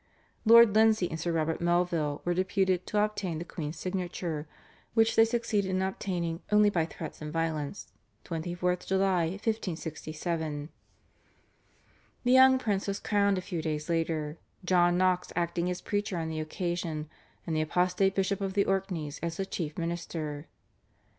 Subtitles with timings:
[0.45, 4.47] Lord Lindsay and Sir Robert Melville were deputed to obtain the queen's signature,
[4.95, 7.93] which they succeeded in obtaining only by threats and violence
[8.25, 10.69] (24th July 1567).
[12.23, 16.29] The young prince was crowned a few days later, John Knox acting as preacher on
[16.29, 17.07] the occasion,
[17.45, 20.47] and the apostate Bishop of the Orkneys as the chief minister.